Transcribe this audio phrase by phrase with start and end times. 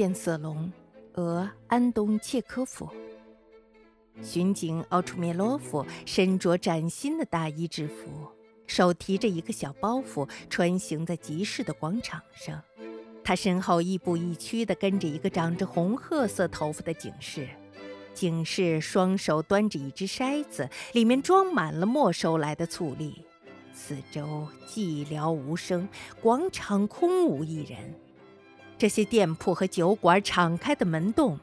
[0.00, 0.72] 变色龙，
[1.16, 2.88] 俄安东切科夫。
[4.22, 8.26] 巡警奥楚灭洛夫身着崭新的大衣制服，
[8.66, 12.62] 手提着一个小包袱，穿行在集市的广场上。
[13.22, 17.46] 他身后亦步亦趋地跟着一个长着红褐色头发的警士。
[18.14, 23.22] 警士双手端着一只筛子，里面装满了没收来的醋栗。
[23.74, 25.86] 四周寂寥无声，
[26.22, 27.94] 广场空无一人。
[28.80, 31.38] 这些店铺和酒馆敞开的门洞，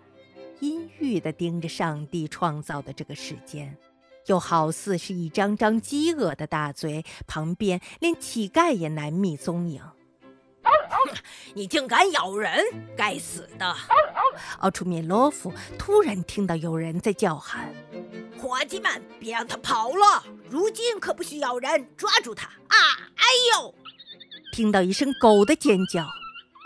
[0.59, 3.77] 阴郁地盯着上帝创造的这个世间，
[4.25, 9.79] 又好似是一张张饥饿的大嘴，旁边连乞丐也难觅踪影。
[11.53, 12.51] 你竟敢咬人！
[12.95, 13.75] 该死的！
[14.57, 17.71] 奥楚米洛夫突然听到有人在叫喊
[18.41, 20.23] ：“伙计们，别让他跑了！
[20.49, 22.47] 如今可不许咬人，抓住他！
[22.47, 22.75] 啊，
[23.15, 23.75] 哎呦！”
[24.51, 26.03] 听到一声狗的尖叫，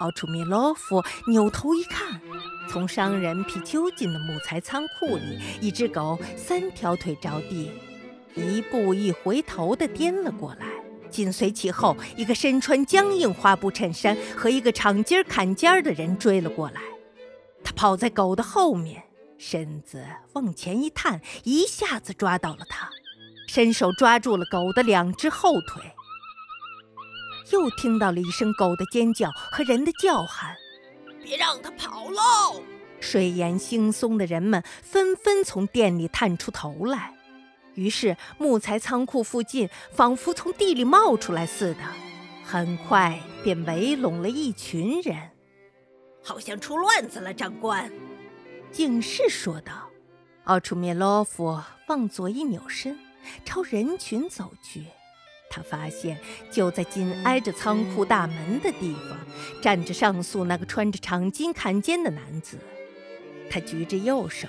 [0.02, 2.20] 奥楚米洛夫扭头一看，
[2.68, 7.72] 从商人皮丘进的木材仓库里，一只狗三条腿着地，
[8.36, 10.66] 一步一回头地颠了过来。
[11.12, 16.82] 紧随其后，一个身穿僵硬花布衬衫和一个长襟坎肩的人追了过来。
[17.64, 19.04] 他跑在狗的后面，
[19.38, 20.04] 身子
[20.34, 22.90] 往前一探，一下子抓到了它，
[23.48, 25.84] 伸手抓住了狗的两只后腿。
[27.52, 30.56] 又听到了一声狗的尖叫和人的叫喊
[31.24, 32.64] ：“别让它跑喽！”
[33.02, 37.14] 睡眼惺忪的人们纷纷从店里探出头来。
[37.74, 41.80] 于是，木材仓库附近仿佛从地里冒出来似的，
[42.44, 45.32] 很快便围拢了一群人。
[46.24, 47.92] 好像出乱子了，长官。
[48.72, 49.90] 警士说道。
[50.46, 53.00] 奥楚灭洛夫往左一扭身，
[53.46, 54.86] 朝人群走去。
[55.52, 56.18] 他发现，
[56.50, 59.20] 就在紧挨着仓库大门的地方，
[59.62, 62.58] 站着上诉那个穿着长襟坎肩的男子。
[63.50, 64.48] 他举着右手。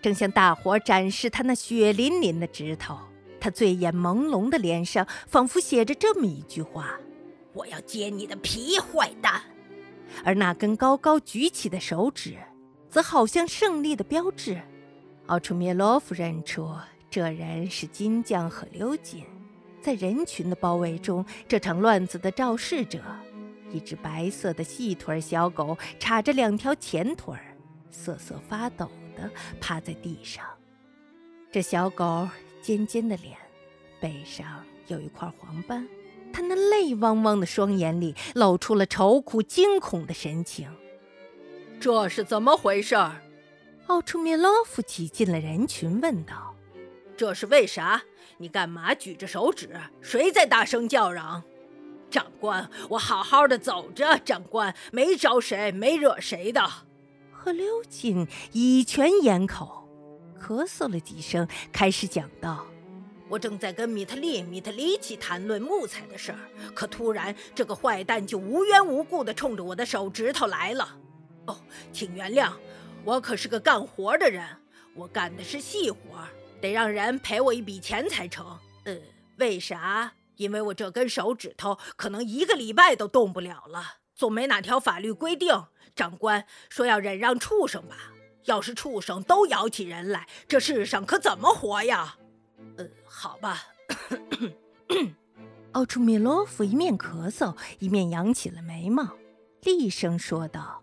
[0.00, 2.96] 正向大伙展示他那血淋淋的指头，
[3.40, 7.00] 他醉眼朦胧的脸上仿佛写着这么一句话
[7.52, 9.42] ：“我要揭你的皮，坏蛋！”
[10.24, 12.36] 而那根高高举起的手指，
[12.88, 14.60] 则好像胜利的标志。
[15.26, 16.70] 奥楚灭洛夫认出
[17.10, 19.24] 这人是金匠和刘金，
[19.80, 23.00] 在人群的包围中，这场乱子的肇事者，
[23.72, 27.34] 一只白色的细腿小狗，叉着两条前腿，
[27.90, 28.90] 瑟瑟发抖。
[29.60, 30.44] 趴在地上，
[31.50, 32.28] 这小狗
[32.62, 33.36] 尖尖的脸，
[33.98, 35.88] 背上有一块黄斑，
[36.32, 40.70] 它那泪汪汪的双眼里露出了愁苦惊恐的神情。
[41.80, 42.94] 这是怎么回事？
[43.88, 46.47] 奥楚灭洛夫挤进了人群，问道
[47.18, 48.00] ：“这是为啥？
[48.36, 49.68] 你干嘛举着手指？
[50.00, 51.42] 谁在大声叫嚷？”
[52.08, 56.62] 长官，我好好的走着，长官没招谁，没惹谁的。
[57.32, 59.88] 和刘瑾以拳掩口，
[60.40, 62.64] 咳嗽了几声，开始讲道
[63.28, 66.38] ：“我正在跟米特利、米特里奇谈论木材的事儿，
[66.72, 70.96] 可突然这个坏蛋就无缘无故地冲着我的手指头来了。
[71.46, 71.56] 哦，
[71.92, 72.52] 请原谅，
[73.04, 74.46] 我可是个干活的人，
[74.94, 75.98] 我干的是细活，
[76.60, 78.46] 得让人赔我一笔钱才成。
[78.84, 78.96] 呃，
[79.36, 80.12] 为啥？
[80.36, 85.64] 因为我这根手指头可能一个礼拜都动不了了，总没哪条法律规定。”
[85.96, 87.96] 长官说：“要忍让畜生吧，
[88.44, 92.16] 要是畜生都咬起人来，这世上可怎么活呀？”
[92.78, 93.64] 呃，好吧。
[95.72, 99.16] 奥楚米洛夫一面咳嗽，一面扬起了眉毛，
[99.62, 100.82] 厉声说道：“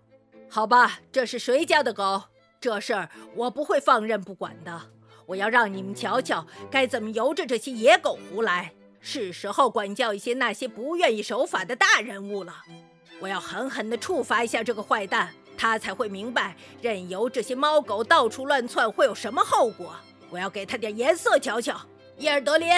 [0.49, 2.23] 好吧，这是谁家的狗？
[2.59, 4.91] 这事儿我不会放任不管的。
[5.25, 8.71] 我要让你们瞧瞧，该怎么由着这些野狗胡来。
[8.99, 12.63] 是时候管教一些那些不愿意守法的大人物了。”
[13.21, 19.95] 我要狠狠地处罚一下这个坏蛋，他才会明白任由这些猫狗到处乱窜会有什么后果。
[20.29, 21.79] 我要给他点颜色瞧瞧。
[22.17, 22.69] 叶尔德林，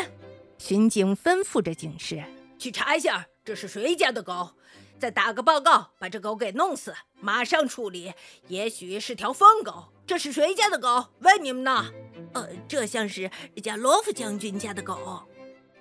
[0.59, 2.23] 巡警吩咐着警士
[2.59, 4.51] 去查一下这是谁家的狗，
[4.99, 8.13] 再打个报告，把这狗给弄死，马上处理。
[8.47, 9.85] 也许是条疯狗。
[10.07, 11.05] 这是谁家的狗？
[11.19, 11.85] 问你们呢。
[12.33, 13.29] 呃，这像是
[13.61, 15.21] 加罗夫将军家的狗。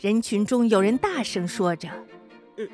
[0.01, 1.89] 人群中有人大声说着。
[2.57, 2.67] 呃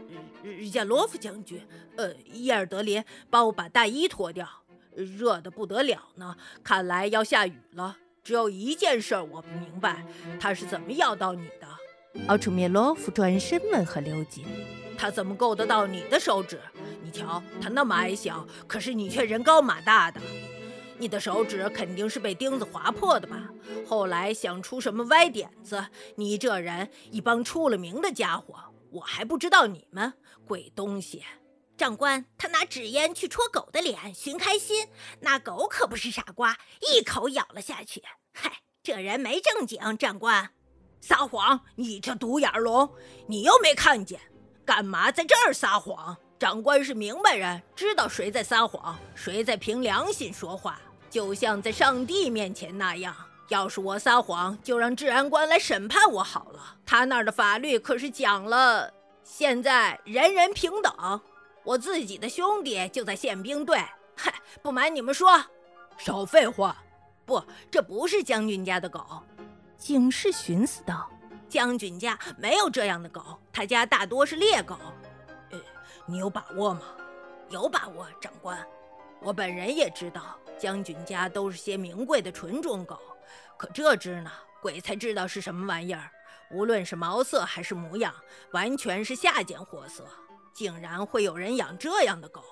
[0.73, 1.61] 亚罗夫将军，
[1.97, 4.49] 呃，叶尔德林，帮我把大衣脱掉，
[4.95, 6.35] 热得不得了呢。
[6.65, 7.99] 看来要下雨了。
[8.25, 10.05] 只有一件事我不明白，
[10.41, 12.25] 他是怎么要到你的？
[12.29, 14.45] 奥楚灭洛夫转身问何刘金
[14.97, 16.59] ：“他怎么够得到你的手指？
[17.03, 20.21] 你瞧，他那么矮小，可是你却人高马大的。
[21.03, 23.51] 你的手指肯定是被钉子划破的吧？
[23.85, 25.85] 后来想出什么歪点子？
[26.15, 28.55] 你这人，一帮出了名的家伙。”
[28.93, 30.13] 我还不知道你们
[30.47, 31.25] 鬼东西，
[31.77, 34.87] 长官，他拿纸烟去戳狗的脸寻开心，
[35.19, 36.57] 那狗可不是傻瓜，
[36.93, 38.01] 一口咬了下去。
[38.33, 39.81] 嗨，这人没正经。
[39.99, 40.51] 长官，
[41.01, 41.63] 撒谎！
[41.75, 42.89] 你这独眼龙，
[43.27, 44.21] 你又没看见，
[44.65, 46.17] 干嘛在这儿撒谎？
[46.39, 50.81] 长官是明白人，知道谁在撒谎，谁在凭良心说话，
[51.13, 53.15] 就像在上帝面前那样。
[53.49, 56.79] 要是我撒谎，就让治安官来审判我好了。
[56.87, 58.91] 他那儿的法律可是讲了，
[59.23, 61.21] 现在人人平等。
[61.63, 63.77] 我自己的兄弟就在宪兵队。
[64.17, 64.33] 嗨，
[64.63, 65.39] 不瞒你们说，
[65.99, 66.75] 少废话。
[67.27, 69.05] 不，这不是将军家的狗。
[69.77, 71.11] 警士寻思道
[71.47, 74.79] ：“将军家没有这样的狗，他家大多是猎狗。
[75.51, 75.61] 呃，
[76.07, 76.81] 你有把握吗？
[77.51, 78.59] 有把握，长官。
[79.25, 82.99] 我本人也知道，将军家都是些名贵的纯种狗。”
[83.57, 84.31] 可这只呢，
[84.61, 86.11] 鬼才知道是什么玩意儿。
[86.51, 88.13] 无论是毛色还是模样，
[88.51, 90.05] 完全是下贱货色。
[90.53, 92.43] 竟然会有人养这样的狗，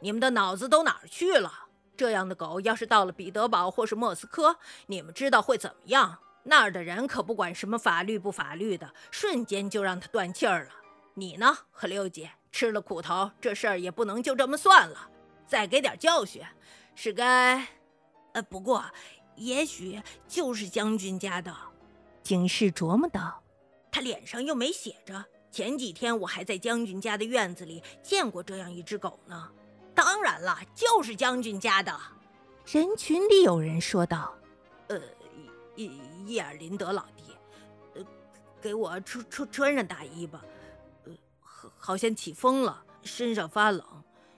[0.00, 1.50] 你们的脑子都哪儿去了？
[1.96, 6.18] 这样的狗要是到了彼得堡或是莫斯科，你们知道会怎么样？
[6.44, 10.70] 那儿的人可不管什么法律不法律的，瞬间就让他断气儿了。
[11.14, 15.10] 你呢，何六姐，吃了苦头，这事儿也不能就这么算了，
[15.48, 16.42] 再给点教训，
[16.94, 17.66] 是该……
[18.34, 18.84] 呃，不过。
[19.40, 21.56] 也许就是将军家的，
[22.24, 23.40] 警士琢磨道。
[23.88, 25.24] 他脸上又没写着。
[25.52, 29.48] 前几天我还在将军家的院子里见过这样一只狗呢。
[29.94, 31.96] 当然了，就是将军家的。
[32.66, 34.34] 人群里有人说道
[34.88, 35.00] ：“呃，
[35.76, 35.88] 叶
[36.26, 37.22] 叶尔林德老弟，
[37.94, 38.04] 呃，
[38.60, 40.44] 给我穿穿穿上大衣吧。
[41.04, 41.12] 呃，
[41.76, 43.84] 好像起风了，身上发冷。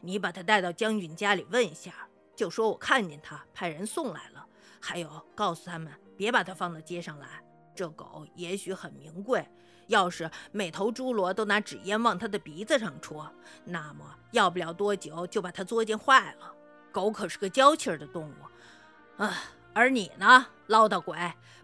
[0.01, 1.93] 你把他带到将军家里问一下，
[2.35, 4.47] 就说我看见他，派人送来了。”
[4.81, 7.45] 还有，告诉他们别把它放到街上来。
[7.75, 9.47] 这狗也许很名贵，
[9.89, 13.31] 要是每头猪猡都拿纸烟往它的鼻子上戳，
[13.65, 16.51] 那么要不了多久就把它作践坏了。
[16.91, 19.35] 狗可是个娇气儿的动物，啊！
[19.73, 21.17] 而你呢，唠叨鬼，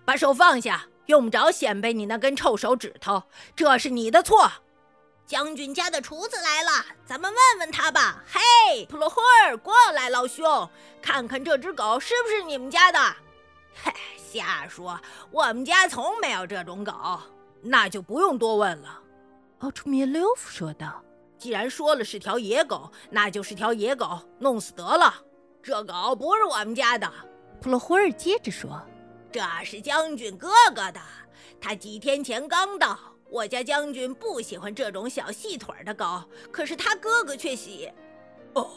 [0.04, 3.24] 把手放下，用不着显摆你那根臭手指头，
[3.56, 4.50] 这是你的错。
[5.26, 8.22] 将军家的厨子来了，咱们问问他吧。
[8.28, 10.70] 嘿，普罗霍尔，过来，老兄，
[11.02, 12.98] 看看这只狗是不是你们家的？
[13.82, 14.98] 嘿，瞎说，
[15.32, 17.20] 我们家从没有这种狗，
[17.60, 19.00] 那就不用多问了。
[19.58, 21.02] 奥楚米廖夫说道
[21.36, 25.12] ：“既然说了是条野狗，那就是条野狗，弄死得了。
[25.60, 27.12] 这狗不是我们家的。”
[27.60, 28.80] 普罗霍尔接着说
[29.32, 31.00] ：“这是将军哥哥的，
[31.60, 32.96] 他几天前刚到。”
[33.28, 37.90] 我家将军不喜欢这种小细腿的狗，可是他哥哥却喜。
[38.54, 38.70] 哦，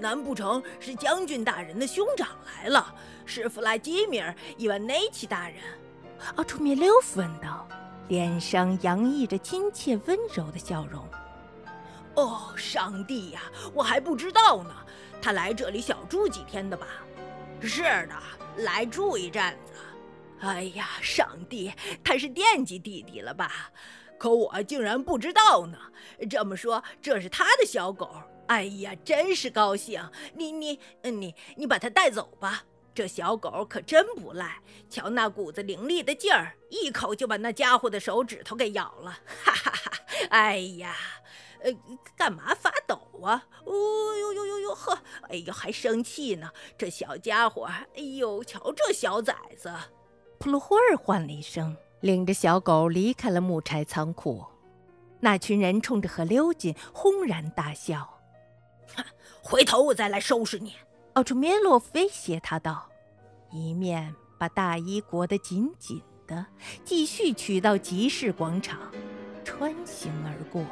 [0.00, 2.94] 难不成是将军大人的兄长来了？
[3.24, 5.58] 是弗拉基米尔·伊万内奇大人？
[6.36, 7.66] 奥楚米廖夫问道，
[8.08, 11.06] 脸上洋溢着亲切温柔的笑容。
[12.16, 13.42] 哦，上帝呀，
[13.72, 14.74] 我还不知道呢。
[15.20, 16.86] 他来这里小住几天的吧？
[17.60, 18.14] 是的，
[18.58, 19.56] 来住一阵。
[20.40, 21.72] 哎呀，上帝，
[22.04, 23.70] 他是惦记弟弟了吧？
[24.18, 25.78] 可我竟然不知道呢。
[26.28, 28.10] 这么说，这是他的小狗。
[28.46, 30.02] 哎呀，真是高兴！
[30.34, 32.64] 你你你你把它带走吧。
[32.94, 39.18] 这小狗可真不赖，瞧那股子伶俐的劲儿，一口就把那家伙的手指头给咬了。
[39.44, 39.92] 哈哈哈！
[40.30, 40.96] 哎呀，
[41.62, 41.72] 呃，
[42.16, 43.46] 干嘛发抖啊？
[43.64, 43.72] 哦
[44.16, 44.98] 呦呦呦呦呵！
[45.28, 47.68] 哎呦，还生气呢，这小家伙！
[47.94, 49.72] 哎呦，瞧这小崽子！
[50.38, 54.44] 普鲁霍尔唤了一声，领着小狗离开了木柴仓库。
[55.20, 58.08] 那群人冲着何溜进轰然大笑
[58.94, 59.04] ：“哼，
[59.42, 60.74] 回头我再来收拾你！”
[61.14, 62.88] 奥楚梅洛夫威胁他道，
[63.50, 66.46] 一面把大衣裹得紧紧的，
[66.84, 68.78] 继续取到集市广场，
[69.44, 70.62] 穿行而过。